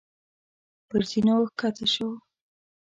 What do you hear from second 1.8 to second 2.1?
شو.